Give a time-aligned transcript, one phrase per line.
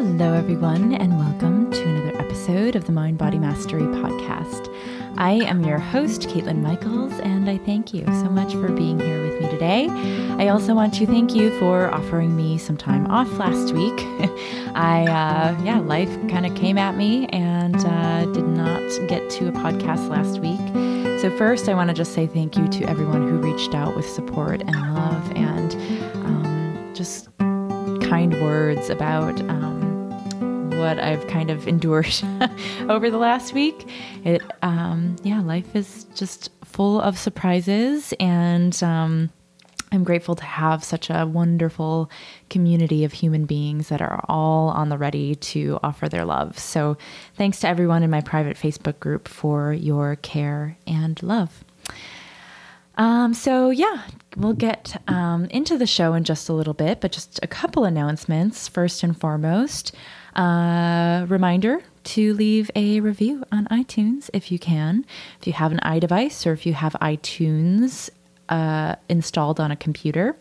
[0.00, 4.72] Hello, everyone, and welcome to another episode of the Mind Body Mastery Podcast.
[5.16, 9.20] I am your host, Caitlin Michaels, and I thank you so much for being here
[9.24, 9.88] with me today.
[10.38, 13.92] I also want to thank you for offering me some time off last week.
[14.76, 19.48] I, uh, yeah, life kind of came at me and uh, did not get to
[19.48, 20.60] a podcast last week.
[21.20, 24.08] So, first, I want to just say thank you to everyone who reached out with
[24.08, 25.74] support and love and
[26.24, 27.28] um, just
[28.08, 29.67] kind words about um,
[30.78, 32.14] what I've kind of endured
[32.88, 33.88] over the last week.
[34.24, 39.30] It, um, yeah, life is just full of surprises, and um,
[39.90, 42.10] I'm grateful to have such a wonderful
[42.50, 46.58] community of human beings that are all on the ready to offer their love.
[46.58, 46.96] So,
[47.34, 51.64] thanks to everyone in my private Facebook group for your care and love.
[52.96, 54.02] Um, so, yeah,
[54.36, 57.84] we'll get um, into the show in just a little bit, but just a couple
[57.84, 58.68] announcements.
[58.68, 59.94] First and foremost,
[60.38, 65.04] reminder to leave a review on iTunes if you can.
[65.40, 68.10] If you have an iDevice or if you have iTunes
[68.48, 70.36] uh, installed on a computer,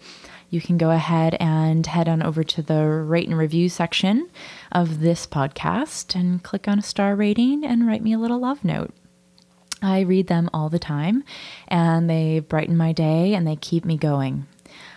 [0.50, 4.30] you can go ahead and head on over to the rate and review section
[4.72, 8.64] of this podcast and click on a star rating and write me a little love
[8.64, 8.94] note.
[9.82, 11.24] I read them all the time
[11.68, 14.48] and they brighten my day and they keep me going.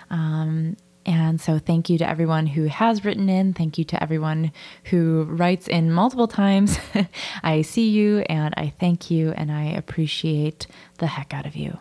[0.09, 0.77] Um,
[1.11, 3.53] and so, thank you to everyone who has written in.
[3.53, 4.53] Thank you to everyone
[4.85, 6.79] who writes in multiple times.
[7.43, 11.81] I see you and I thank you and I appreciate the heck out of you.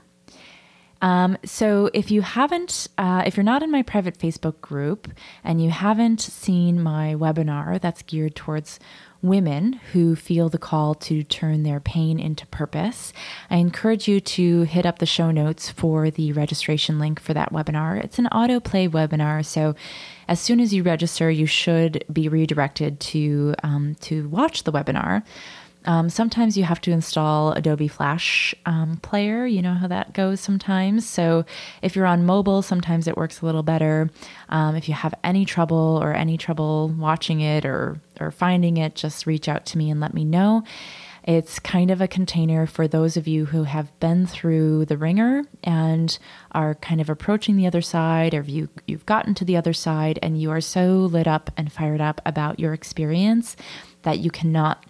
[1.04, 5.14] Um, so, if you haven't, uh, if you're not in my private Facebook group
[5.44, 8.80] and you haven't seen my webinar that's geared towards
[9.22, 13.12] women who feel the call to turn their pain into purpose,
[13.50, 17.52] I encourage you to hit up the show notes for the registration link for that
[17.52, 18.04] webinar.
[18.04, 19.76] It's an autoplay webinar, so
[20.28, 25.24] as soon as you register, you should be redirected to um, to watch the webinar.
[25.86, 29.46] Um, sometimes you have to install Adobe Flash um, Player.
[29.46, 31.08] You know how that goes sometimes.
[31.08, 31.46] So
[31.82, 34.10] if you're on mobile, sometimes it works a little better.
[34.50, 38.96] Um, if you have any trouble or any trouble watching it or or finding it,
[38.96, 40.64] just reach out to me and let me know.
[41.24, 45.44] It's kind of a container for those of you who have been through the ringer
[45.64, 46.18] and
[46.54, 50.18] are kind of approaching the other side, or you, you've gotten to the other side
[50.24, 53.56] and you are so lit up and fired up about your experience
[54.04, 54.86] that you cannot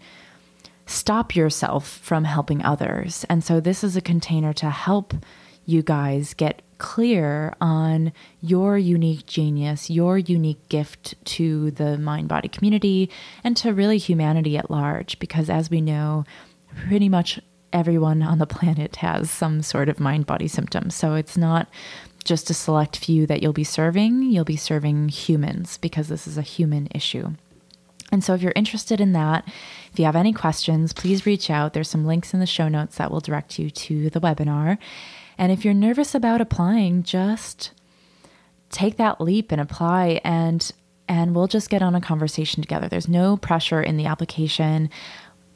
[0.89, 3.25] stop yourself from helping others.
[3.29, 5.13] And so, this is a container to help
[5.65, 8.11] you guys get clear on
[8.41, 13.09] your unique genius, your unique gift to the mind body community
[13.43, 15.19] and to really humanity at large.
[15.19, 16.23] Because as we know,
[16.87, 17.39] pretty much
[17.71, 20.89] everyone on the planet has some sort of mind body symptom.
[20.89, 21.69] So it's not
[22.23, 26.37] just a select few that you'll be serving, you'll be serving humans because this is
[26.37, 27.33] a human issue.
[28.11, 29.47] And so, if you're interested in that,
[29.91, 31.73] if you have any questions, please reach out.
[31.73, 34.77] There's some links in the show notes that will direct you to the webinar.
[35.37, 37.71] And if you're nervous about applying, just
[38.69, 40.71] take that leap and apply and
[41.07, 42.87] and we'll just get on a conversation together.
[42.87, 44.91] There's no pressure in the application.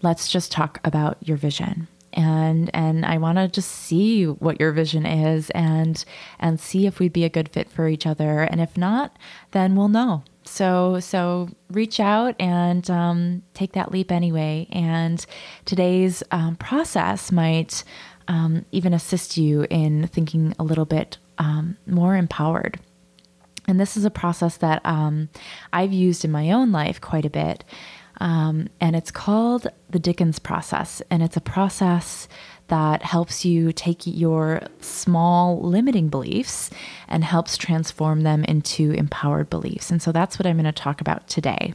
[0.02, 1.88] Let's just talk about your vision.
[2.12, 6.04] And and I want to just see what your vision is and
[6.40, 8.42] and see if we'd be a good fit for each other.
[8.42, 9.18] And if not,
[9.52, 14.68] then we'll know so so reach out and um, take that leap anyway.
[14.72, 15.26] And
[15.66, 17.84] today's um, process might
[18.28, 22.80] um, even assist you in thinking a little bit um, more empowered.
[23.68, 25.30] And this is a process that um,
[25.72, 27.64] I've used in my own life quite a bit.
[28.22, 31.02] Um, and it's called the Dickens process.
[31.10, 32.28] And it's a process
[32.68, 36.70] that helps you take your small limiting beliefs
[37.08, 39.92] and helps transform them into empowered beliefs.
[39.92, 41.74] And so that's what I'm going to talk about today.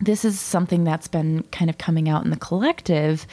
[0.00, 3.26] This is something that's been kind of coming out in the collective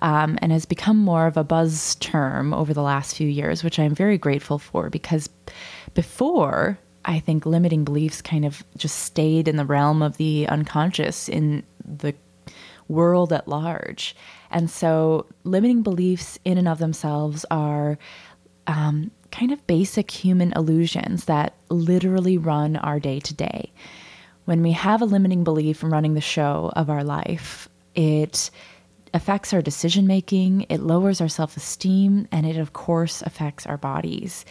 [0.00, 3.78] um, and has become more of a buzz term over the last few years, which
[3.78, 5.28] I'm very grateful for because
[5.94, 11.28] before, I think limiting beliefs kind of just stayed in the realm of the unconscious
[11.28, 12.14] in the
[12.88, 14.14] world at large.
[14.50, 17.98] And so, limiting beliefs in and of themselves are
[18.66, 23.72] um, kind of basic human illusions that literally run our day to day.
[24.44, 28.50] When we have a limiting belief running the show of our life, it
[29.14, 33.76] affects our decision making, it lowers our self esteem, and it, of course, affects our
[33.76, 34.44] bodies.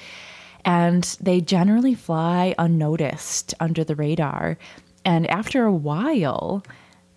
[0.66, 4.58] And they generally fly unnoticed under the radar.
[5.06, 6.64] And after a while,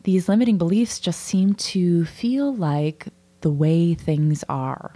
[0.02, 3.08] these limiting beliefs just seem to feel like
[3.40, 4.92] the way things are.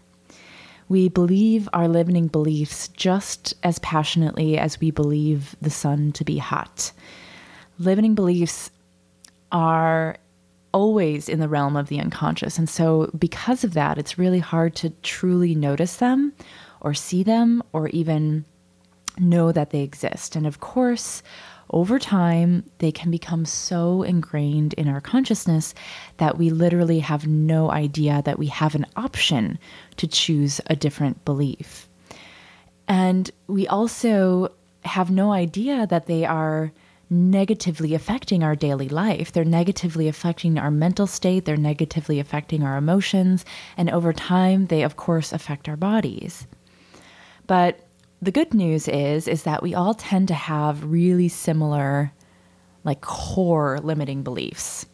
[0.88, 6.38] We believe our limiting beliefs just as passionately as we believe the sun to be
[6.38, 6.92] hot.
[7.78, 8.70] Limiting beliefs
[9.50, 10.16] are
[10.72, 12.58] always in the realm of the unconscious.
[12.58, 16.32] And so, because of that, it's really hard to truly notice them
[16.80, 18.44] or see them or even
[19.18, 20.36] know that they exist.
[20.36, 21.22] And of course,
[21.70, 25.75] over time, they can become so ingrained in our consciousness
[26.19, 29.58] that we literally have no idea that we have an option
[29.96, 31.88] to choose a different belief.
[32.87, 34.52] And we also
[34.84, 36.72] have no idea that they are
[37.11, 39.32] negatively affecting our daily life.
[39.32, 43.44] They're negatively affecting our mental state, they're negatively affecting our emotions,
[43.76, 46.46] and over time, they, of course, affect our bodies.
[47.46, 47.83] But
[48.24, 52.12] the good news is is that we all tend to have really similar
[52.82, 54.86] like core limiting beliefs.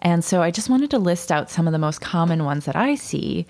[0.00, 2.76] And so I just wanted to list out some of the most common ones that
[2.76, 3.46] I see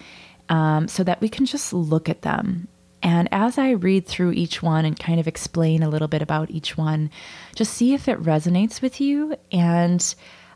[0.48, 2.68] um, so that we can just look at them.
[3.02, 6.50] And as I read through each one and kind of explain a little bit about
[6.50, 7.10] each one,
[7.54, 10.14] just see if it resonates with you and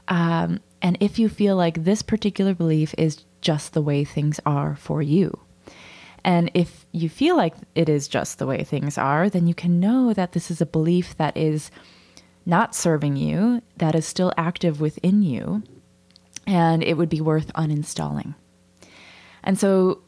[0.08, 4.76] um, and if you feel like this particular belief is just the way things are
[4.76, 5.45] for you.
[6.26, 9.78] And if you feel like it is just the way things are, then you can
[9.78, 11.70] know that this is a belief that is
[12.44, 15.62] not serving you, that is still active within you,
[16.44, 18.34] and it would be worth uninstalling.
[19.44, 20.00] And so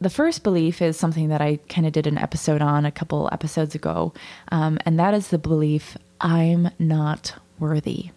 [0.00, 3.28] the first belief is something that I kind of did an episode on a couple
[3.30, 4.12] episodes ago,
[4.50, 8.10] um, and that is the belief I'm not worthy.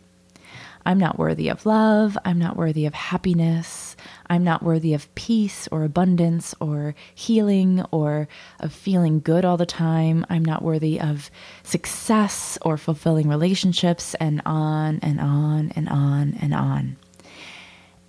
[0.86, 2.18] I'm not worthy of love.
[2.26, 3.96] I'm not worthy of happiness.
[4.28, 8.28] I'm not worthy of peace or abundance or healing or
[8.60, 10.26] of feeling good all the time.
[10.30, 11.32] I'm not worthy of
[11.64, 16.98] success or fulfilling relationships, and on and on and on and on.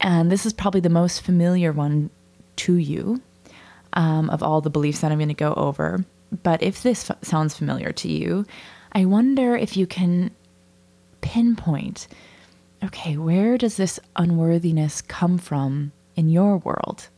[0.00, 2.10] And this is probably the most familiar one
[2.56, 3.22] to you
[3.94, 6.04] um, of all the beliefs that I'm going to go over.
[6.42, 8.44] But if this f- sounds familiar to you,
[8.92, 10.30] I wonder if you can
[11.20, 12.08] pinpoint
[12.84, 17.08] okay, where does this unworthiness come from in your world?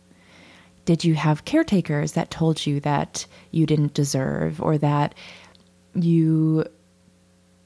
[0.85, 5.15] Did you have caretakers that told you that you didn't deserve or that
[5.95, 6.65] you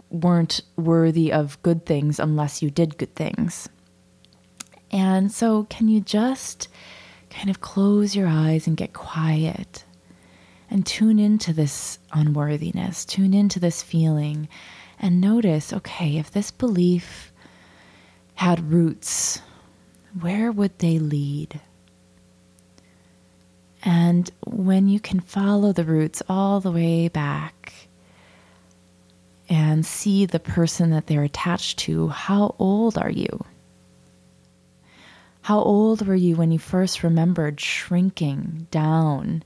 [0.08, 3.68] weren't worthy of good things unless you did good things?
[4.90, 6.68] And so, can you just
[7.28, 9.84] kind of close your eyes and get quiet
[10.70, 14.48] and tune into this unworthiness, tune into this feeling,
[14.98, 17.32] and notice okay, if this belief
[18.40, 19.42] had roots,
[20.18, 21.60] where would they lead?
[23.84, 27.74] And when you can follow the roots all the way back
[29.50, 33.44] and see the person that they're attached to, how old are you?
[35.42, 39.42] How old were you when you first remembered shrinking down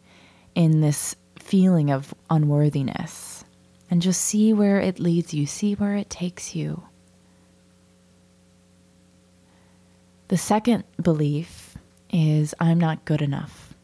[0.54, 3.44] in this feeling of unworthiness?
[3.90, 6.84] And just see where it leads you, see where it takes you.
[10.28, 11.76] The second belief
[12.10, 13.74] is I'm not good enough.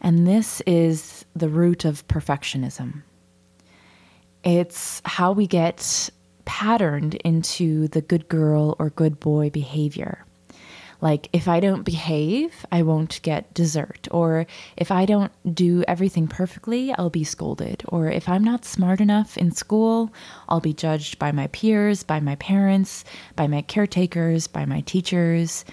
[0.00, 3.02] And this is the root of perfectionism.
[4.42, 6.10] It's how we get
[6.44, 10.24] patterned into the good girl or good boy behavior.
[11.02, 14.06] Like, if I don't behave, I won't get dessert.
[14.12, 14.46] Or
[14.76, 17.82] if I don't do everything perfectly, I'll be scolded.
[17.88, 20.12] Or if I'm not smart enough in school,
[20.48, 23.04] I'll be judged by my peers, by my parents,
[23.34, 25.64] by my caretakers, by my teachers.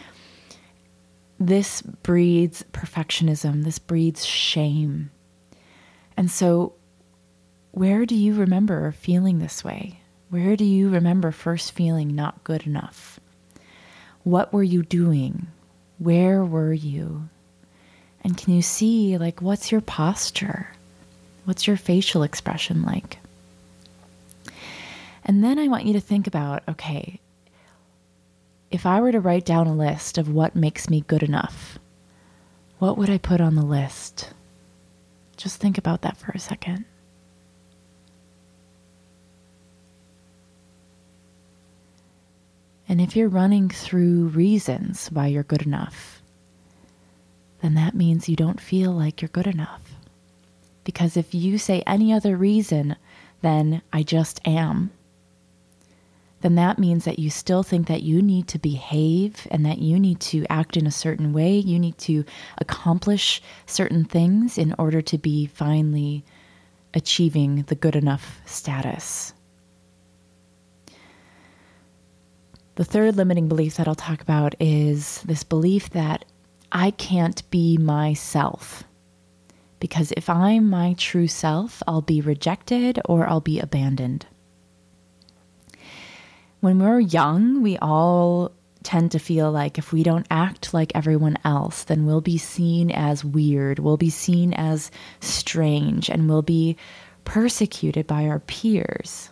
[1.40, 5.12] This breeds perfectionism, this breeds shame.
[6.18, 6.74] And so,
[7.70, 10.02] where do you remember feeling this way?
[10.30, 13.20] Where do you remember first feeling not good enough?
[14.24, 15.48] What were you doing?
[15.98, 17.30] Where were you?
[18.22, 20.70] And can you see, like, what's your posture?
[21.46, 23.20] What's your facial expression like?
[25.26, 27.20] And then I want you to think about okay,
[28.72, 31.80] if I were to write down a list of what makes me good enough,
[32.80, 34.34] what would I put on the list?
[35.38, 36.86] Just think about that for a second.
[42.90, 46.24] And if you're running through reasons why you're good enough,
[47.62, 49.82] then that means you don't feel like you're good enough.
[50.84, 52.96] Because if you say any other reason
[53.42, 54.90] than I just am,
[56.42, 60.00] then that means that you still think that you need to behave and that you
[60.00, 61.58] need to act in a certain way.
[61.58, 62.24] You need to
[62.58, 66.24] accomplish certain things in order to be finally
[66.96, 69.34] achieving the good enough status.
[72.80, 76.24] The third limiting belief that I'll talk about is this belief that
[76.72, 78.86] I can't be myself.
[79.82, 84.28] Because if I'm my true self, I'll be rejected or I'll be abandoned.
[86.62, 91.38] when we're young, we all tend to feel like if we don't act like everyone
[91.44, 96.78] else, then we'll be seen as weird, we'll be seen as strange, and we'll be
[97.26, 99.32] persecuted by our peers.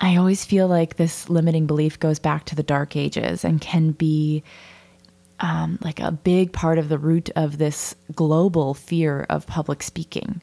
[0.00, 3.92] I always feel like this limiting belief goes back to the dark ages and can
[3.92, 4.42] be
[5.40, 10.42] um, like a big part of the root of this global fear of public speaking.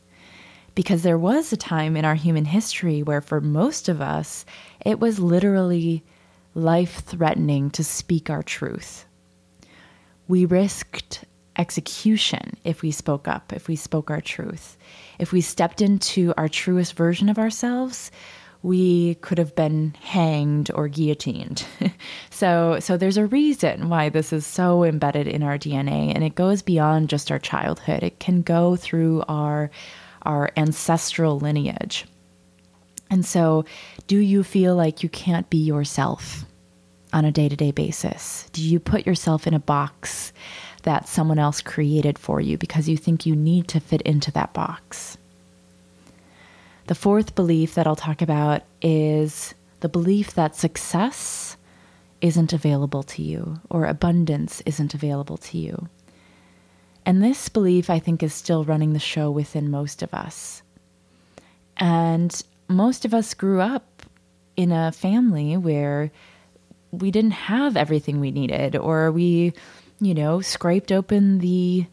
[0.75, 4.45] Because there was a time in our human history where, for most of us,
[4.85, 6.03] it was literally
[6.53, 9.05] life threatening to speak our truth.
[10.27, 11.25] We risked
[11.57, 14.77] execution if we spoke up, if we spoke our truth.
[15.17, 18.11] If we stepped into our truest version of ourselves,
[18.63, 21.65] we could have been hanged or guillotined.
[22.29, 26.35] so so there's a reason why this is so embedded in our DNA and it
[26.35, 28.03] goes beyond just our childhood.
[28.03, 29.69] It can go through our
[30.23, 32.05] our ancestral lineage.
[33.09, 33.65] And so
[34.07, 36.45] do you feel like you can't be yourself
[37.13, 38.49] on a day-to-day basis?
[38.51, 40.33] Do you put yourself in a box
[40.83, 44.53] that someone else created for you because you think you need to fit into that
[44.53, 45.17] box?
[46.87, 51.57] The fourth belief that I'll talk about is the belief that success
[52.21, 55.89] isn't available to you or abundance isn't available to you.
[57.05, 60.63] And this belief, I think, is still running the show within most of us.
[61.75, 64.03] And most of us grew up
[64.55, 66.11] in a family where
[66.91, 69.53] we didn't have everything we needed, or we,
[69.99, 71.85] you know, scraped open the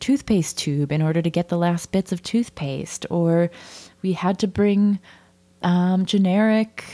[0.00, 3.50] toothpaste tube in order to get the last bits of toothpaste, or
[4.02, 4.98] we had to bring
[5.62, 6.84] um, generic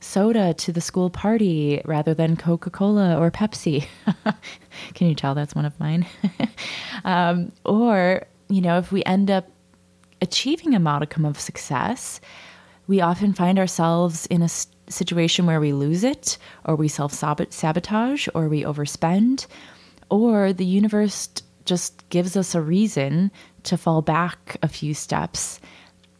[0.00, 3.86] soda to the school party rather than Coca Cola or Pepsi.
[4.94, 6.06] Can you tell that's one of mine?
[7.04, 9.48] um, or, you know, if we end up
[10.20, 12.20] achieving a modicum of success,
[12.86, 14.48] we often find ourselves in a
[14.88, 19.46] situation where we lose it, or we self sabotage, or we overspend,
[20.10, 21.28] or the universe
[21.64, 23.30] just gives us a reason
[23.62, 25.60] to fall back a few steps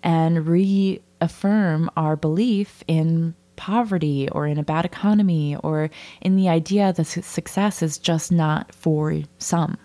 [0.04, 6.92] and reaffirm our belief in poverty or in a bad economy or in the idea
[6.92, 9.78] that success is just not for some.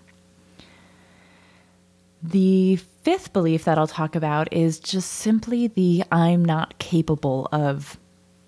[2.22, 7.98] The fifth belief that I'll talk about is just simply the I'm not capable of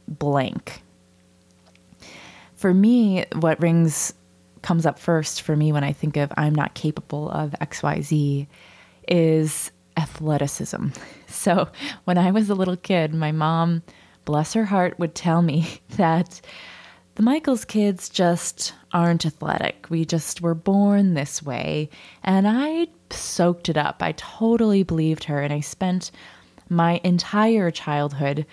[0.07, 0.83] blank.
[2.55, 4.13] For me, what rings
[4.61, 8.45] comes up first for me when I think of I'm not capable of XYZ
[9.07, 10.87] is athleticism.
[11.27, 11.69] So
[12.03, 13.83] when I was a little kid, my mom,
[14.25, 16.41] bless her heart, would tell me that
[17.15, 19.87] the Michaels kids just aren't athletic.
[19.89, 21.89] We just were born this way.
[22.23, 24.01] And I soaked it up.
[24.01, 25.41] I totally believed her.
[25.41, 26.11] And I spent
[26.69, 28.45] my entire childhood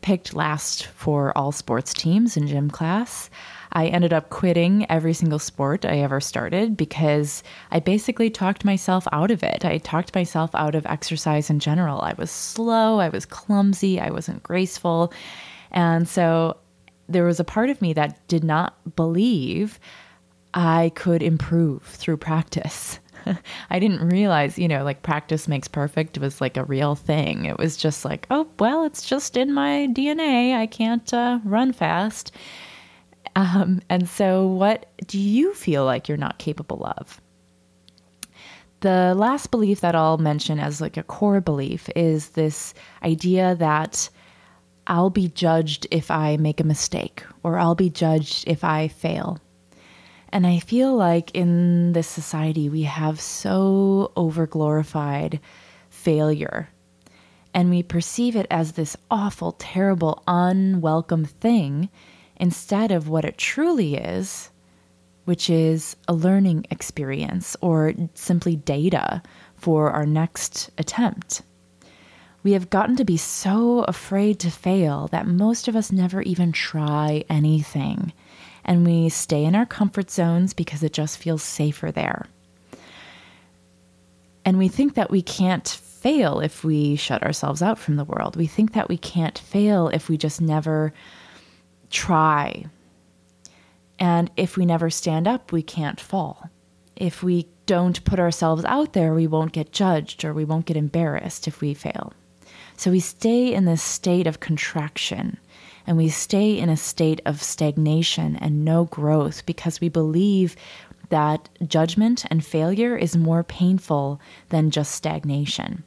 [0.00, 3.30] picked last for all sports teams in gym class.
[3.74, 9.06] I ended up quitting every single sport I ever started because I basically talked myself
[9.10, 9.64] out of it.
[9.64, 12.00] I talked myself out of exercise in general.
[12.00, 15.12] I was slow, I was clumsy, I wasn't graceful.
[15.72, 16.56] And so
[17.08, 19.80] there was a part of me that did not believe
[20.54, 23.00] I could improve through practice.
[23.70, 27.46] I didn't realize, you know, like practice makes perfect was like a real thing.
[27.46, 30.54] It was just like, oh, well, it's just in my DNA.
[30.54, 32.32] I can't uh, run fast.
[33.36, 37.20] Um, and so, what do you feel like you're not capable of?
[38.80, 44.10] The last belief that I'll mention as like a core belief is this idea that
[44.86, 49.38] I'll be judged if I make a mistake or I'll be judged if I fail.
[50.28, 55.40] And I feel like in this society, we have so overglorified
[55.88, 56.68] failure.
[57.54, 61.88] And we perceive it as this awful, terrible, unwelcome thing
[62.36, 64.50] instead of what it truly is,
[65.24, 69.22] which is a learning experience or simply data
[69.56, 71.42] for our next attempt.
[72.42, 76.52] We have gotten to be so afraid to fail that most of us never even
[76.52, 78.12] try anything.
[78.66, 82.26] And we stay in our comfort zones because it just feels safer there.
[84.44, 88.36] And we think that we can't fail if we shut ourselves out from the world.
[88.36, 90.92] We think that we can't fail if we just never
[91.94, 92.66] try.
[93.98, 96.50] And if we never stand up, we can't fall.
[96.96, 100.76] If we don't put ourselves out there, we won't get judged or we won't get
[100.76, 102.12] embarrassed if we fail.
[102.76, 105.38] So we stay in this state of contraction
[105.86, 110.56] and we stay in a state of stagnation and no growth because we believe
[111.10, 115.84] that judgment and failure is more painful than just stagnation.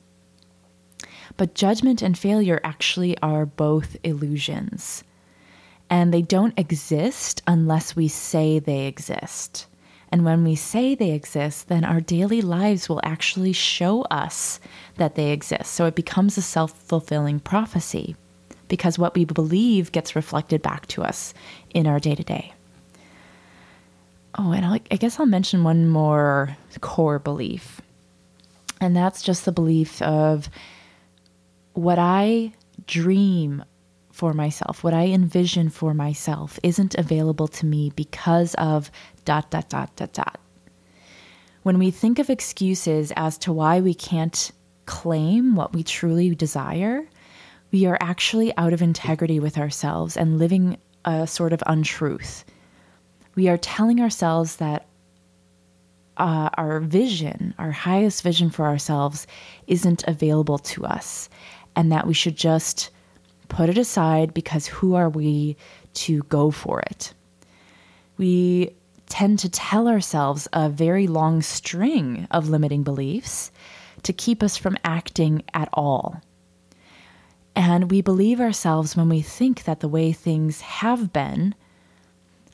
[1.36, 5.04] But judgment and failure actually are both illusions.
[5.90, 9.68] And they don't exist unless we say they exist.
[10.10, 14.60] And when we say they exist, then our daily lives will actually show us
[14.96, 15.72] that they exist.
[15.72, 18.16] So it becomes a self fulfilling prophecy
[18.68, 21.34] because what we believe gets reflected back to us
[21.74, 22.54] in our day to day.
[24.38, 27.82] Oh, and I'll, I guess I'll mention one more core belief.
[28.80, 30.50] And that's just the belief of
[31.74, 32.54] what I
[32.86, 33.64] dream
[34.18, 38.90] for myself, what I envision for myself, isn't available to me because of
[39.26, 40.40] dot, dot, dot, dot, dot.
[41.62, 44.52] When we think of excuses as to why we can't
[44.88, 47.08] claim what we truly desire,
[47.72, 52.44] we are actually out of integrity with ourselves and living a sort of untruth.
[53.36, 54.88] We are telling ourselves that
[56.18, 59.28] uh, our vision, our highest vision for ourselves,
[59.68, 61.30] isn't available to us,
[61.76, 62.90] and that we should just
[63.50, 65.58] put it aside because who are we
[65.94, 67.14] to go for it?
[68.18, 68.76] We
[69.10, 73.52] tend to tell ourselves a very long string of limiting beliefs
[74.04, 76.22] to keep us from acting at all.
[77.56, 81.56] And we believe ourselves when we think that the way things have been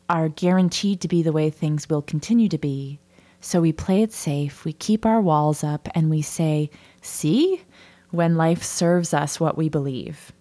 [0.09, 2.99] are guaranteed to be the way things will continue to be.
[3.41, 6.69] So we play it safe, we keep our walls up, and we say,
[7.01, 7.61] See,
[8.11, 10.31] when life serves us what we believe.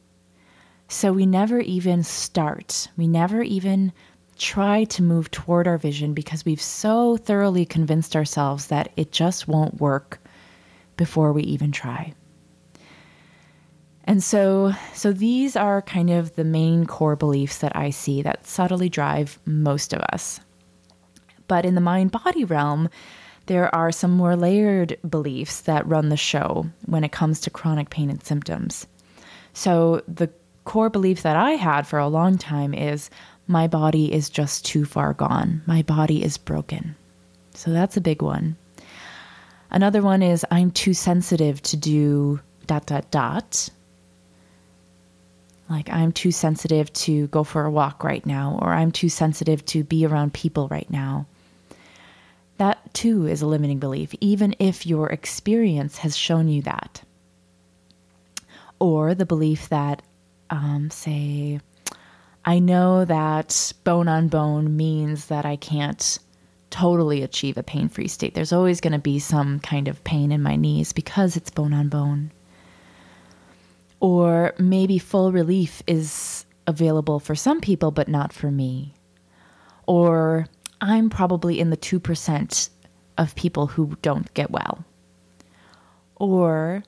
[0.92, 3.94] So we never even start, we never even
[4.36, 9.48] try to move toward our vision because we've so thoroughly convinced ourselves that it just
[9.48, 10.20] won't work
[10.98, 12.12] before we even try.
[14.04, 18.46] And so, so these are kind of the main core beliefs that I see that
[18.46, 20.40] subtly drive most of us.
[21.48, 22.90] But in the mind body realm,
[23.46, 27.88] there are some more layered beliefs that run the show when it comes to chronic
[27.88, 28.86] pain and symptoms.
[29.54, 30.30] So, the
[30.64, 33.10] core belief that I had for a long time is
[33.46, 35.62] my body is just too far gone.
[35.66, 36.94] My body is broken.
[37.54, 38.56] So, that's a big one.
[39.70, 43.68] Another one is I'm too sensitive to do dot dot dot
[45.72, 49.64] like, I'm too sensitive to go for a walk right now, or I'm too sensitive
[49.66, 51.26] to be around people right now.
[52.58, 57.00] That too is a limiting belief, even if your experience has shown you that.
[58.78, 60.02] Or the belief that,
[60.52, 61.60] um, say,
[62.44, 66.18] I know that bone on bone means that I can't
[66.70, 68.34] totally achieve a pain free state.
[68.34, 71.72] There's always going to be some kind of pain in my knees because it's bone
[71.72, 72.30] on bone.
[73.98, 78.94] Or maybe full relief is available for some people, but not for me.
[79.86, 80.48] Or
[80.80, 82.70] I'm probably in the 2%
[83.16, 84.84] of people who don't get well.
[86.16, 86.82] Or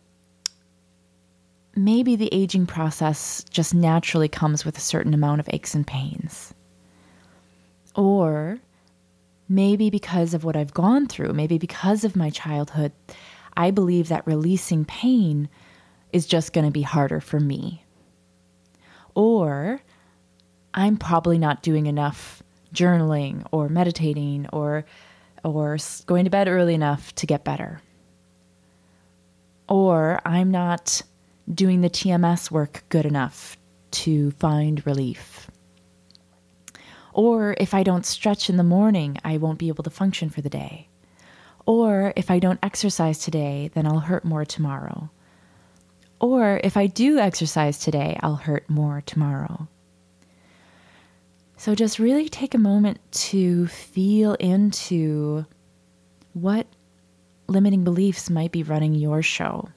[1.77, 6.55] maybe the aging process just naturally comes with a certain amount of aches and pains.
[7.95, 8.59] Or
[9.49, 12.93] maybe because of what I've gone through, maybe because of my childhood,
[13.57, 15.49] I believe that releasing pain
[16.13, 17.85] is just going to be harder for me.
[19.15, 19.81] Or
[20.73, 22.43] I'm probably not doing enough
[22.75, 24.85] journaling or meditating or
[25.45, 27.81] or going to bed early enough to get better.
[29.69, 31.03] Or I'm not
[31.53, 33.57] doing the TMS work good enough
[33.91, 35.51] to find relief.
[37.13, 40.41] Or if I don't stretch in the morning, I won't be able to function for
[40.41, 40.89] the day.
[41.67, 45.11] Or if I don't exercise today, then I'll hurt more tomorrow.
[46.21, 49.69] Or if I do exercise today, I'll hurt more tomorrow.
[51.57, 55.47] So just really take a moment to feel into
[56.33, 56.67] what
[57.47, 59.69] limiting beliefs might be running your show.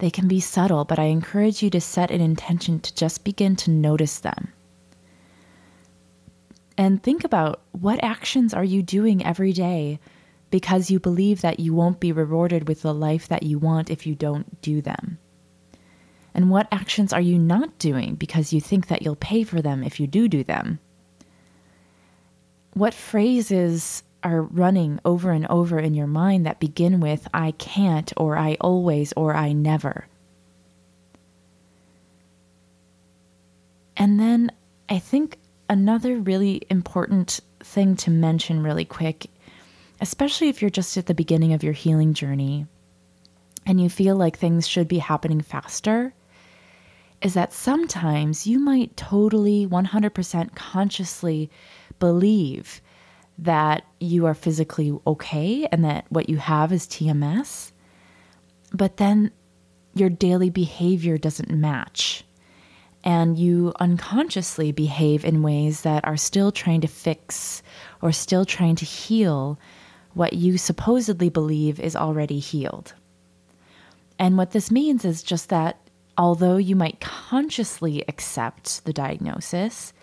[0.00, 3.54] They can be subtle, but I encourage you to set an intention to just begin
[3.56, 4.48] to notice them.
[6.78, 10.00] And think about what actions are you doing every day
[10.50, 14.06] because you believe that you won't be rewarded with the life that you want if
[14.06, 15.18] you don't do them?
[16.32, 19.84] And what actions are you not doing because you think that you'll pay for them
[19.84, 20.78] if you do do them?
[22.72, 28.12] What phrases are running over and over in your mind that begin with I can't,
[28.16, 30.06] or I always, or I never?
[33.96, 34.50] And then
[34.88, 39.26] I think another really important thing to mention, really quick,
[40.00, 42.66] especially if you're just at the beginning of your healing journey
[43.66, 46.14] and you feel like things should be happening faster,
[47.22, 51.50] is that sometimes you might totally 100% consciously
[51.98, 52.80] believe
[53.38, 57.72] that you are physically okay and that what you have is TMS,
[58.72, 59.30] but then
[59.94, 62.24] your daily behavior doesn't match.
[63.02, 67.62] and you unconsciously behave in ways that are still trying to fix
[68.02, 69.58] or still trying to heal
[70.12, 72.92] what you supposedly believe is already healed.
[74.18, 75.78] And what this means is just that
[76.18, 79.94] although you might consciously accept the diagnosis,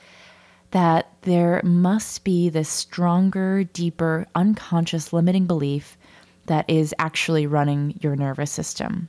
[0.72, 5.98] that there must be this stronger, deeper, unconscious limiting belief
[6.48, 9.08] that is actually running your nervous system.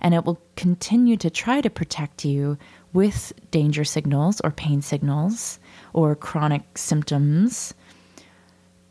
[0.00, 2.58] And it will continue to try to protect you
[2.92, 5.60] with danger signals or pain signals
[5.92, 7.72] or chronic symptoms.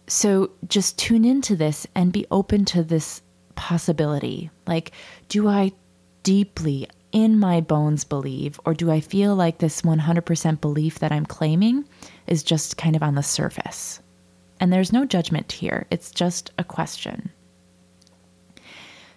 [0.08, 3.22] So just tune into this and be open to this
[3.56, 4.50] possibility.
[4.66, 4.92] Like,
[5.28, 5.74] do I
[6.24, 11.26] deeply in my bones believe, or do I feel like this 100% belief that I'm
[11.26, 11.86] claiming
[12.28, 14.00] is just kind of on the surface?
[14.60, 17.32] And there's no judgment here, it's just a question.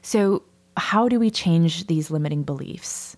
[0.02, 0.42] So,
[0.76, 3.16] how do we change these limiting beliefs?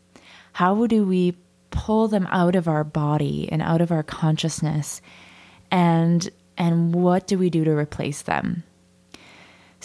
[0.53, 1.37] How do we
[1.71, 5.01] pull them out of our body and out of our consciousness?
[5.71, 8.62] And and what do we do to replace them?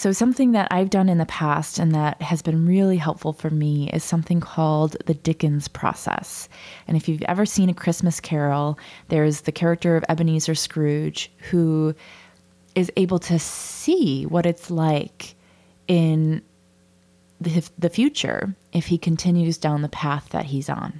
[0.01, 3.51] So, something that I've done in the past and that has been really helpful for
[3.51, 6.49] me is something called the Dickens process.
[6.87, 11.93] And if you've ever seen A Christmas Carol, there's the character of Ebenezer Scrooge who
[12.73, 15.35] is able to see what it's like
[15.87, 16.41] in
[17.39, 20.99] the, the future if he continues down the path that he's on.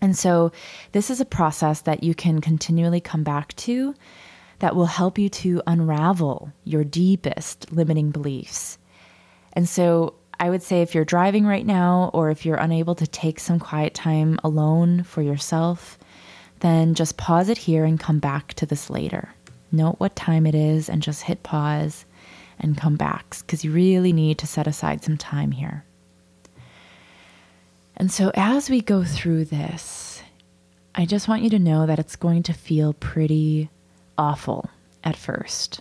[0.00, 0.50] And so,
[0.92, 3.94] this is a process that you can continually come back to
[4.62, 8.78] that will help you to unravel your deepest limiting beliefs.
[9.54, 13.06] And so I would say if you're driving right now, or if you're unable to
[13.08, 15.98] take some quiet time alone for yourself,
[16.60, 19.34] then just pause it here and come back to this later.
[19.72, 22.04] Note what time it is and just hit pause
[22.60, 25.84] and come back because you really need to set aside some time here.
[27.96, 30.22] And so as we go through this,
[30.94, 33.68] I just want you to know that it's going to feel pretty
[34.18, 34.70] awful
[35.04, 35.80] at first.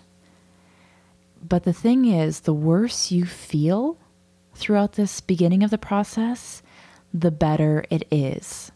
[1.47, 3.97] But the thing is, the worse you feel
[4.53, 6.61] throughout this beginning of the process,
[7.13, 8.71] the better it is.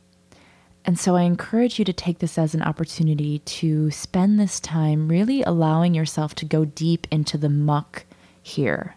[0.84, 5.08] And so I encourage you to take this as an opportunity to spend this time
[5.08, 8.06] really allowing yourself to go deep into the muck
[8.42, 8.96] here.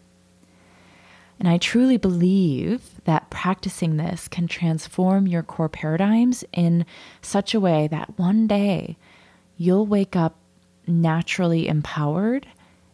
[1.38, 6.85] And I truly believe that practicing this can transform your core paradigms in
[7.23, 8.97] such a way that one day
[9.57, 10.37] you'll wake up
[10.88, 12.46] naturally empowered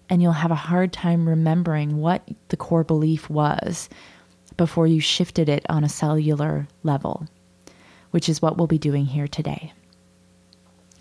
[0.09, 3.89] and you'll have a hard time remembering what the core belief was
[4.57, 7.27] before you shifted it on a cellular level,
[8.11, 9.73] which is what we'll be doing here today.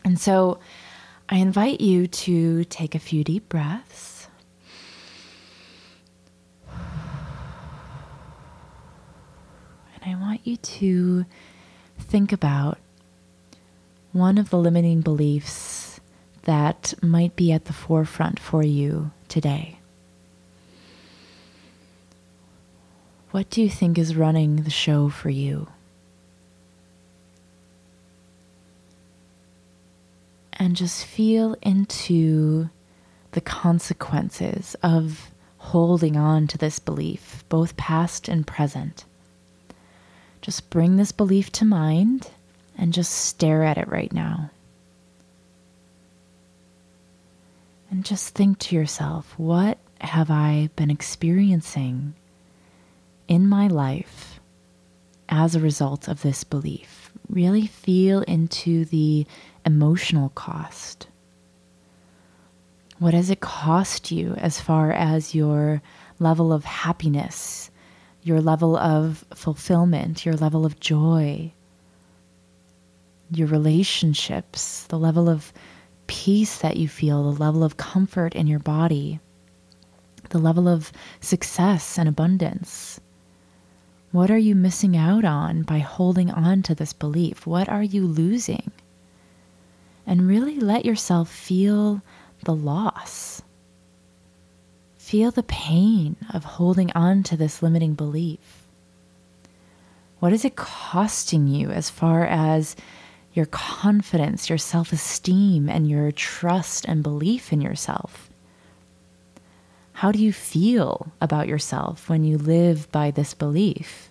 [0.05, 0.59] And so
[1.29, 4.27] I invite you to take a few deep breaths.
[9.95, 11.25] And I want you to
[11.99, 12.77] think about
[14.11, 15.92] one of the limiting beliefs
[16.43, 19.79] that might be at the forefront for you today?
[23.31, 25.67] What do you think is running the show for you?
[30.53, 32.69] And just feel into
[33.31, 39.05] the consequences of holding on to this belief, both past and present.
[40.41, 42.29] Just bring this belief to mind
[42.77, 44.51] and just stare at it right now.
[47.93, 52.15] And just think to yourself, what have I been experiencing
[53.27, 54.39] in my life
[55.29, 57.11] as a result of this belief?
[57.29, 59.27] Really feel into the
[59.63, 61.05] emotional cost.
[62.97, 65.83] What does it cost you as far as your
[66.17, 67.69] level of happiness,
[68.23, 71.53] your level of fulfillment, your level of joy,
[73.29, 75.53] your relationships, the level of
[76.07, 79.19] peace that you feel, the level of comfort in your body,
[80.29, 82.99] the level of success and abundance.
[84.11, 87.47] What are you missing out on by holding on to this belief?
[87.47, 88.71] What are you losing?
[90.05, 92.01] And really let yourself feel
[92.43, 93.41] the loss.
[94.97, 98.67] Feel the pain of holding on to this limiting belief.
[100.19, 102.75] What is it costing you as far as
[103.33, 108.29] your confidence, your self esteem, and your trust and belief in yourself?
[109.93, 114.09] How do you feel about yourself when you live by this belief?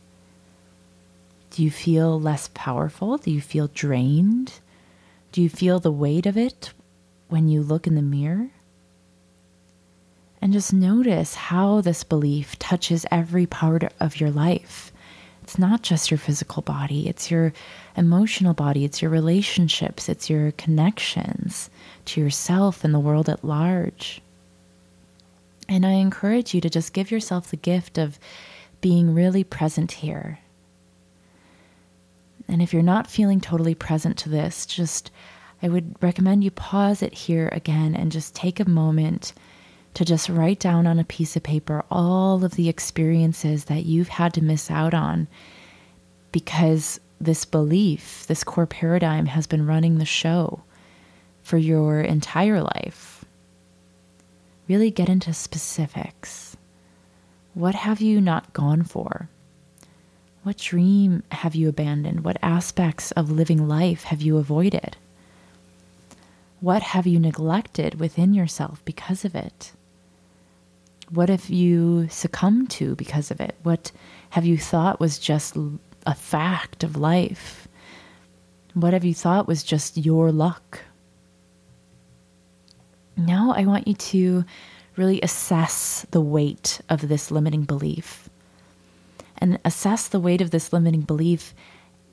[1.51, 3.19] Do you feel less powerful?
[3.19, 4.61] Do you feel drained?
[5.33, 6.73] Do you feel the weight of it
[7.29, 8.49] when you look in the mirror?
[10.41, 14.92] And just notice how this belief touches every part of your life
[15.43, 17.53] It's not just your physical body, it's your
[17.97, 21.69] emotional body, it's your relationships, it's your connections
[22.07, 24.23] to yourself and the world at large.
[25.69, 28.19] And I encourage you to just give yourself the gift of
[28.81, 30.39] being really present here.
[32.49, 35.11] And if you're not feeling totally present to this, just
[35.63, 39.33] I would recommend you pause it here again and just take a moment
[39.95, 44.09] to just write down on a piece of paper all of the experiences that you've
[44.09, 45.29] had to miss out on
[46.33, 50.63] because this belief, this core paradigm has been running the show
[51.43, 53.25] for your entire life.
[54.69, 56.57] Really get into specifics.
[57.55, 59.29] What have you not gone for?
[60.43, 62.25] What dream have you abandoned?
[62.25, 64.97] What aspects of living life have you avoided?
[66.61, 69.73] What have you neglected within yourself because of it?
[71.13, 73.55] What have you succumbed to because of it?
[73.65, 73.93] What
[74.31, 75.59] have you thought was just
[76.07, 77.69] a fact of life?
[78.73, 80.81] What have you thought was just your luck?
[83.15, 84.45] Now I want you to
[84.97, 88.31] really assess the weight of this limiting belief
[89.37, 91.55] and assess the weight of this limiting belief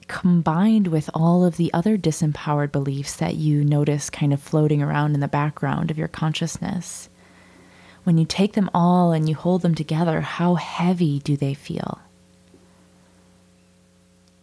[0.10, 5.14] combined with all of the other disempowered beliefs that you notice kind of floating around
[5.14, 7.08] in the background of your consciousness
[8.04, 12.00] when you take them all and you hold them together, how heavy do they feel?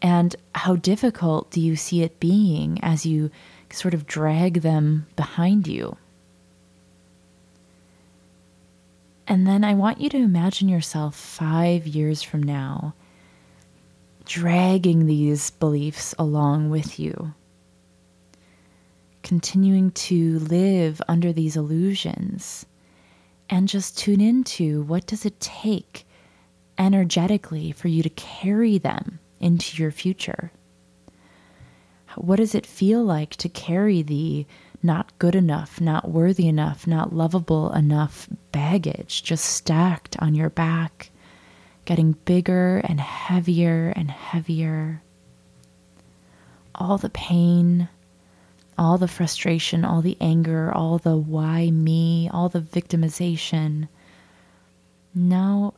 [0.02, 3.30] And how difficult do you see it being as you
[3.70, 5.96] sort of drag them behind you?
[9.26, 12.94] And then I want you to imagine yourself five years from now
[14.24, 17.32] dragging these beliefs along with you,
[19.22, 22.66] continuing to live under these illusions
[23.48, 26.06] and just tune into what does it take
[26.78, 30.50] energetically for you to carry them into your future?
[32.16, 34.46] What does it feel like to carry the
[34.82, 41.10] not good enough, not worthy enough, not lovable enough baggage just stacked on your back,
[41.84, 45.02] getting bigger and heavier and heavier?
[46.74, 47.88] All the pain,
[48.78, 53.88] all the frustration, all the anger, all the why me, all the victimization.
[55.14, 55.74] Now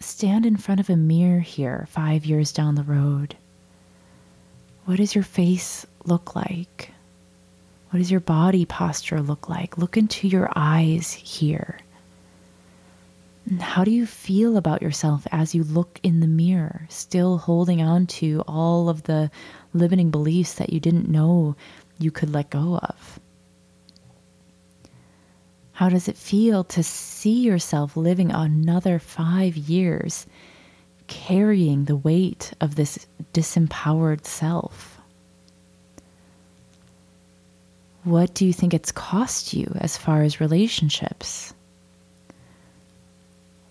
[0.00, 3.36] stand in front of a mirror here five years down the road.
[4.84, 6.90] What does your face look like?
[7.90, 9.78] What does your body posture look like?
[9.78, 11.78] Look into your eyes here.
[13.60, 18.06] How do you feel about yourself as you look in the mirror, still holding on
[18.06, 19.30] to all of the
[19.74, 21.54] limiting beliefs that you didn't know
[21.98, 23.20] you could let go of?
[25.72, 30.26] How does it feel to see yourself living another five years
[31.08, 35.00] carrying the weight of this disempowered self?
[38.04, 41.54] What do you think it's cost you as far as relationships?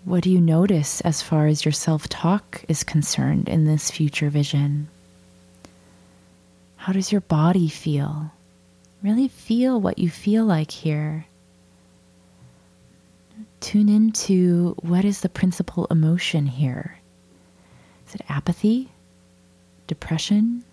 [0.06, 4.30] What do you notice as far as your self talk is concerned in this future
[4.30, 4.90] vision?
[6.84, 8.34] How does your body feel?
[9.02, 11.26] Really feel what you feel like here.
[13.62, 17.00] Tune into what is the principal emotion here.
[18.06, 18.92] Is it apathy?
[19.88, 20.66] Depression?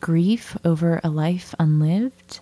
[0.00, 2.40] Grief over a life unlived?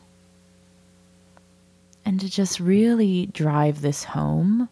[2.07, 4.71] And to just really drive this home,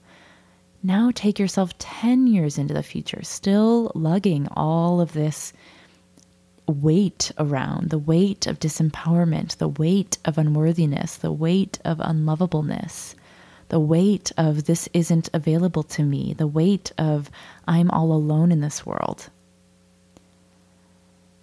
[0.83, 5.53] now take yourself 10 years into the future, still lugging all of this
[6.73, 13.15] weight around the weight of disempowerment, the weight of unworthiness, the weight of unlovableness,
[13.69, 17.31] the weight of this isn't available to me, the weight of
[17.67, 19.31] I'm all alone in this world.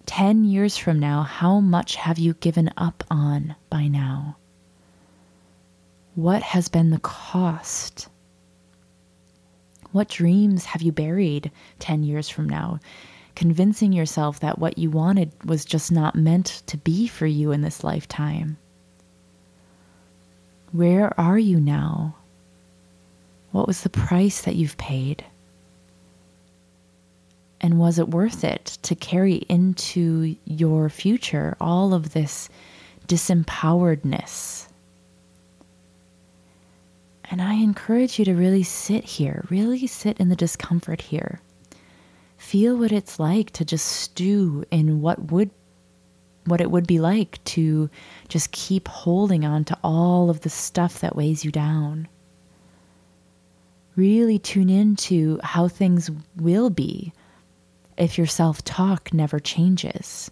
[0.06, 4.36] 10 years from now, how much have you given up on by now?
[6.14, 8.08] What has been the cost?
[9.92, 12.80] What dreams have you buried 10 years from now?
[13.40, 17.62] Convincing yourself that what you wanted was just not meant to be for you in
[17.62, 18.58] this lifetime.
[20.72, 22.16] Where are you now?
[23.52, 25.24] What was the price that you've paid?
[27.62, 32.50] And was it worth it to carry into your future all of this
[33.08, 34.66] disempoweredness?
[37.30, 41.40] And I encourage you to really sit here, really sit in the discomfort here
[42.50, 45.48] feel what it's like to just stew in what would
[46.46, 47.88] what it would be like to
[48.28, 52.08] just keep holding on to all of the stuff that weighs you down.
[53.94, 57.12] Really tune into how things will be
[57.96, 60.28] if your self talk never changes?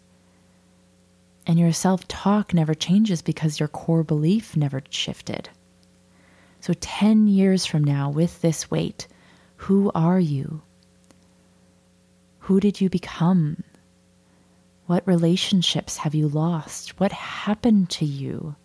[1.46, 5.50] And your self talk never changes because your core belief never shifted.
[6.58, 9.06] So, 10 years from now, with this weight,
[9.54, 10.62] who are you?
[12.48, 13.62] Who did you become?
[14.86, 16.98] What relationships have you lost?
[16.98, 18.56] What happened to you?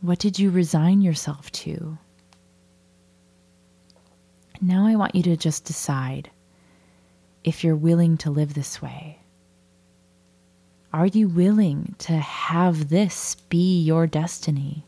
[0.00, 1.98] What did you resign yourself to?
[4.60, 6.30] Now I want you to just decide
[7.42, 9.18] if you're willing to live this way.
[10.92, 14.84] Are you willing to have this be your destiny?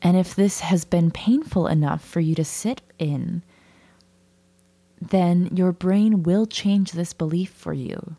[0.00, 3.42] And if this has been painful enough for you to sit in,
[5.00, 8.16] then your brain will change this belief for you.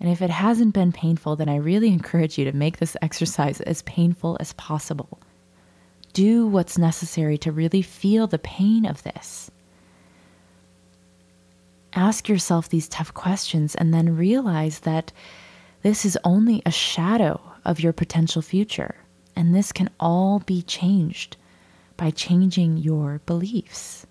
[0.00, 3.60] And if it hasn't been painful, then I really encourage you to make this exercise
[3.60, 5.18] as painful as possible.
[6.12, 9.50] Do what's necessary to really feel the pain of this.
[11.92, 15.12] Ask yourself these tough questions and then realize that
[15.82, 18.94] this is only a shadow of your potential future.
[19.34, 21.36] And this can all be changed
[21.96, 24.05] by changing your beliefs.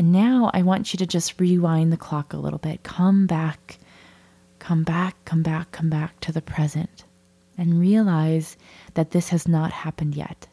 [0.00, 2.82] And now I want you to just rewind the clock a little bit.
[2.82, 3.78] Come back,
[4.58, 7.04] come back, come back, come back to the present
[7.58, 8.56] and realize
[8.94, 10.48] that this has not happened yet.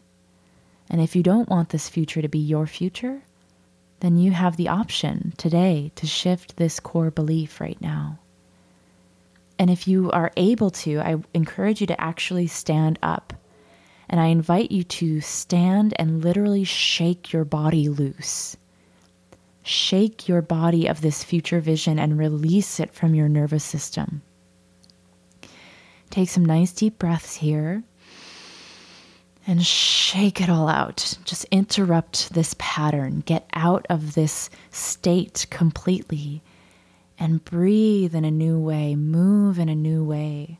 [0.90, 3.22] And if you don't want this future to be your future,
[4.02, 8.20] then you have the option today to shift this core belief right now.
[9.58, 13.32] And if you are able to, I encourage you to actually stand up.
[14.10, 18.58] And I invite you to stand and literally shake your body loose.
[19.68, 24.22] Shake your body of this future vision and release it from your nervous system.
[26.10, 27.84] Take some nice deep breaths here
[29.46, 31.18] and shake it all out.
[31.26, 33.24] Just interrupt this pattern.
[33.26, 36.42] Get out of this state completely
[37.20, 40.60] and breathe in a new way, move in a new way.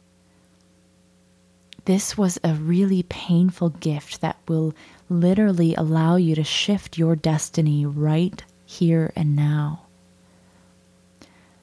[1.86, 4.74] This was a really painful gift that will
[5.08, 9.82] literally allow you to shift your destiny right here and now.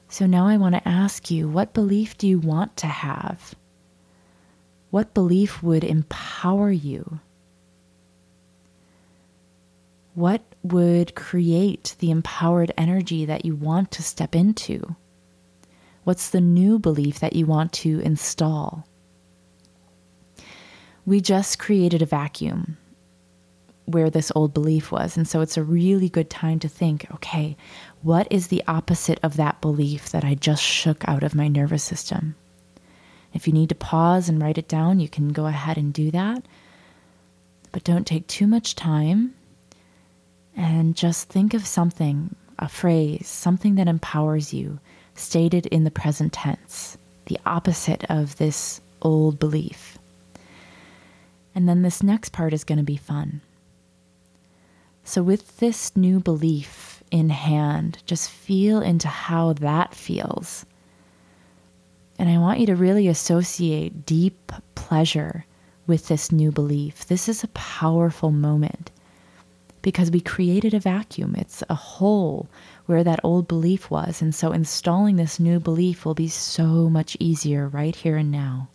[0.09, 3.53] So now I want to ask you what belief do you want to have?
[4.89, 7.19] What belief would empower you?
[10.15, 14.95] What would create the empowered energy that you want to step into?
[16.05, 18.87] What's the new belief that you want to install?
[21.05, 22.77] We just created a vacuum
[23.85, 25.15] where this old belief was.
[25.15, 27.55] And so it's a really good time to think okay,
[28.01, 31.83] what is the opposite of that belief that I just shook out of my nervous
[31.83, 32.35] system?
[33.33, 36.09] If you need to pause and write it down, you can go ahead and do
[36.11, 36.45] that.
[37.71, 39.35] But don't take too much time
[40.55, 44.79] and just think of something, a phrase, something that empowers you,
[45.15, 49.97] stated in the present tense, the opposite of this old belief.
[51.53, 53.41] And then this next part is going to be fun.
[55.07, 60.65] So, with this new belief in hand, just feel into how that feels.
[62.17, 65.45] And I want you to really associate deep pleasure
[65.85, 67.05] with this new belief.
[67.05, 68.89] This is a powerful moment
[69.83, 71.35] because we created a vacuum.
[71.37, 72.49] It's a hole
[72.87, 74.23] where that old belief was.
[74.23, 78.69] And so installing this new belief will be so much easier right here and now.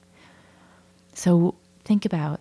[1.12, 2.38] So think about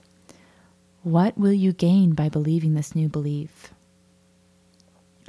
[1.01, 3.73] what will you gain by believing this new belief?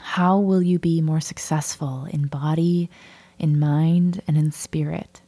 [0.03, 2.91] How will you be more successful in body,
[3.39, 5.21] in mind, and in spirit?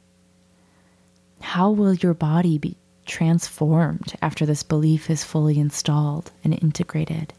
[1.40, 7.32] How will your body be transformed after this belief is fully installed and integrated?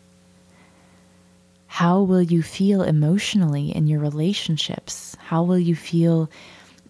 [1.68, 5.18] How will you feel emotionally in your relationships?
[5.20, 6.30] How will you feel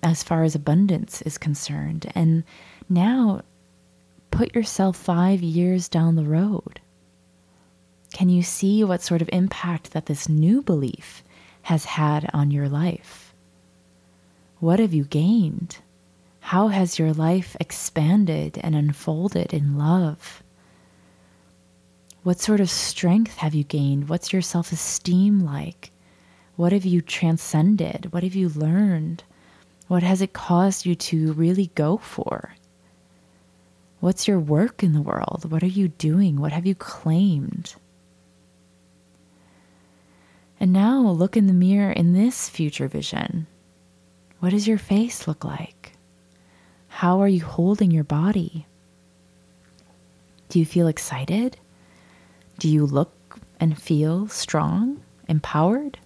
[0.03, 2.11] as far as abundance is concerned?
[2.15, 2.43] And
[2.89, 3.43] now
[4.29, 6.81] put yourself five years down the road.
[8.13, 11.23] Can you see what sort of impact that this new belief
[11.63, 13.33] has had on your life?
[14.59, 15.79] What have you gained?
[16.39, 20.43] How has your life expanded and unfolded in love?
[22.21, 24.09] What sort of strength have you gained?
[24.09, 25.91] What's your self esteem like?
[26.55, 28.13] What have you transcended?
[28.13, 29.23] What have you learned?
[29.87, 32.53] What has it caused you to really go for?
[34.01, 35.49] What's your work in the world?
[35.49, 36.39] What are you doing?
[36.39, 37.75] What have you claimed?
[40.63, 43.47] And now look in the mirror in this future vision.
[44.39, 45.91] What does your face look like?
[46.87, 48.65] How are you holding your body?
[50.47, 51.57] Do you feel excited?
[52.59, 53.11] Do you look
[53.59, 55.99] and feel strong, empowered?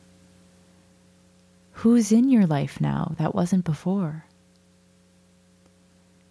[1.74, 4.26] Who's in your life now that wasn't before?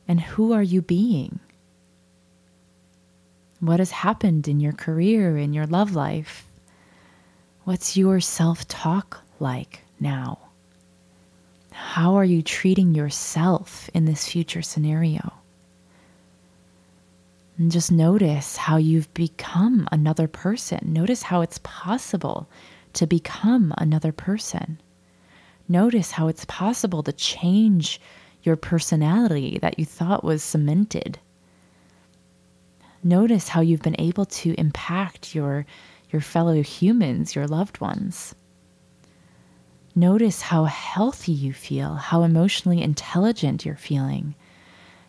[0.08, 1.38] And who are you being?
[3.60, 6.44] What has happened in your career, in your love life?
[7.66, 10.38] What's your self talk like now?
[11.72, 15.32] How are you treating yourself in this future scenario?
[17.58, 20.78] And just notice how you've become another person.
[20.84, 22.48] Notice how it's possible
[22.92, 24.80] to become another person.
[25.68, 28.00] Notice how it's possible to change
[28.44, 31.18] your personality that you thought was cemented.
[33.02, 35.66] Notice how you've been able to impact your,
[36.10, 38.34] your fellow humans, your loved ones.
[39.94, 44.34] Notice how healthy you feel, how emotionally intelligent you're feeling.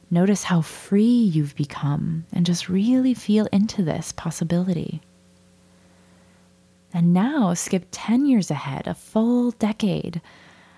[0.09, 5.01] Notice how free you've become, and just really feel into this possibility.
[6.93, 10.21] And now skip 10 years ahead, a full decade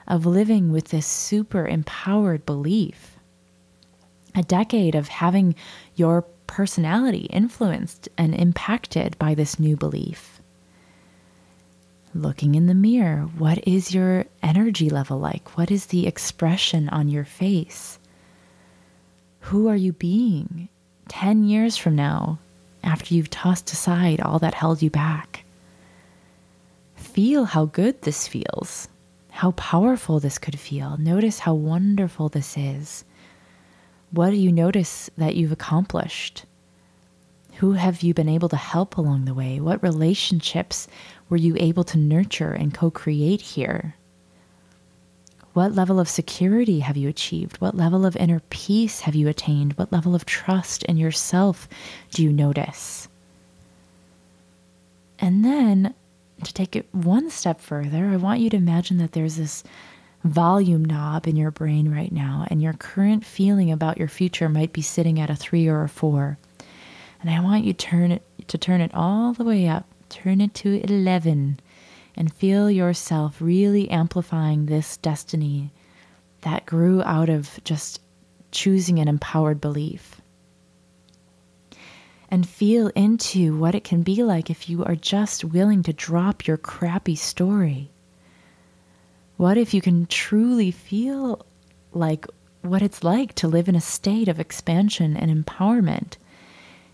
[0.07, 3.17] of living with this super empowered belief.
[4.33, 5.53] A decade of having
[5.95, 10.41] your personality influenced and impacted by this new belief
[12.13, 13.29] looking in the mirror.
[13.37, 15.57] What is your energy level like?
[15.57, 17.99] What is the expression on your face?
[19.41, 20.69] Who are you being
[21.07, 22.39] 10 years from now
[22.83, 25.45] after you've tossed aside all that held you back?
[26.95, 28.87] Feel how good this feels,
[29.29, 30.97] how powerful this could feel.
[30.97, 33.05] Notice how wonderful this is.
[34.11, 36.45] What do you notice that you've accomplished?
[37.55, 39.59] Who have you been able to help along the way?
[39.59, 40.87] What relationships
[41.29, 43.95] were you able to nurture and co create here?
[45.53, 47.59] What level of security have you achieved?
[47.59, 49.73] What level of inner peace have you attained?
[49.73, 51.67] What level of trust in yourself
[52.11, 53.07] do you notice?
[55.19, 55.93] And then
[56.43, 59.63] to take it one step further, I want you to imagine that there's this
[60.23, 64.73] volume knob in your brain right now, and your current feeling about your future might
[64.73, 66.37] be sitting at a three or a four.
[67.21, 69.85] And I want you turn it to turn it all the way up.
[70.09, 71.59] Turn it to 11
[72.15, 75.71] and feel yourself really amplifying this destiny
[76.41, 78.01] that grew out of just
[78.51, 80.19] choosing an empowered belief.
[82.29, 86.45] And feel into what it can be like if you are just willing to drop
[86.45, 87.89] your crappy story.
[89.39, 91.45] What if you can truly feel
[91.93, 92.27] like
[92.61, 96.17] what it's like to live in a state of expansion and empowerment?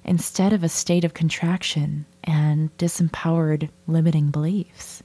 [0.05, 5.01] instead of a state of contraction and disempowered limiting beliefs.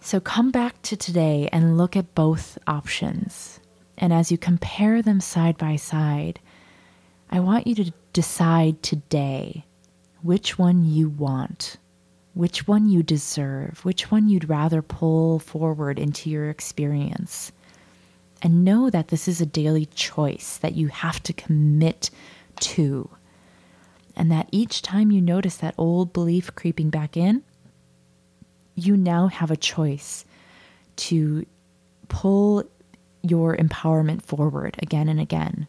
[0.00, 3.60] So come back to today and look at both options.
[3.98, 6.40] And as you compare them side by side,
[7.28, 9.66] I want you to decide today
[10.22, 11.76] which one you want,
[12.34, 17.52] which one you deserve, which one you'd rather pull forward into your experience.
[18.42, 22.10] And know that this is a daily choice that you have to commit
[22.60, 23.10] to.
[24.16, 27.42] And that each time you notice that old belief creeping back in,
[28.74, 30.24] you now have a choice
[30.96, 31.44] to
[32.08, 32.64] pull
[33.22, 35.66] your empowerment forward again and again.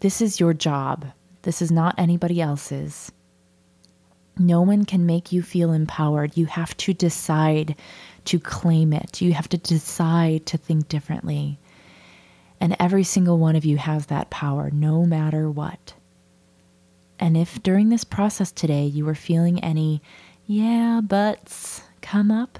[0.00, 1.06] This is your job.
[1.42, 3.12] This is not anybody else's.
[4.38, 6.36] No one can make you feel empowered.
[6.36, 7.76] You have to decide
[8.24, 9.20] to claim it.
[9.20, 11.58] You have to decide to think differently.
[12.60, 15.94] And every single one of you has that power, no matter what.
[17.18, 20.02] And if during this process today you were feeling any
[20.46, 22.58] yeah buts come up,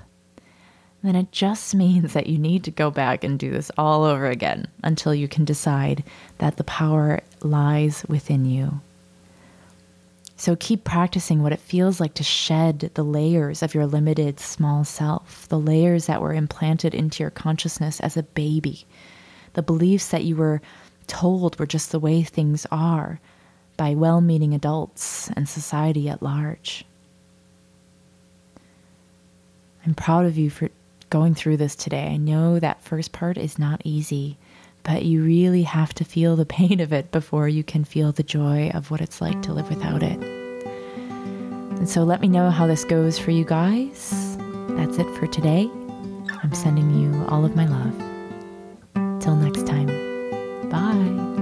[1.03, 4.27] then it just means that you need to go back and do this all over
[4.27, 6.05] again until you can decide
[6.39, 8.81] that the power lies within you.
[10.43, 14.83] So keep practicing what it feels like to shed the layers of your limited small
[14.83, 18.85] self, the layers that were implanted into your consciousness as a baby
[19.55, 20.61] the beliefs that you were
[21.07, 23.21] told were just the way things are
[23.77, 26.85] by well meaning adults and society at large.
[29.85, 30.71] I'm proud of you for
[31.11, 32.07] going through this today.
[32.07, 34.39] I know that first part is not easy,
[34.83, 38.23] but you really have to feel the pain of it before you can feel the
[38.23, 40.21] joy of what it's like to live without it.
[40.23, 44.37] And so let me know how this goes for you guys.
[44.71, 45.69] That's it for today.
[46.43, 49.21] I'm sending you all of my love.
[49.21, 49.89] Till next time,
[50.69, 51.42] bye.